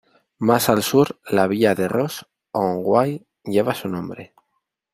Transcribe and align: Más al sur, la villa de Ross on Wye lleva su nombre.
Más 0.39 0.67
al 0.67 0.81
sur, 0.81 1.19
la 1.27 1.45
villa 1.45 1.75
de 1.75 1.87
Ross 1.87 2.25
on 2.53 2.79
Wye 2.83 3.27
lleva 3.43 3.75
su 3.75 3.87
nombre. 3.87 4.33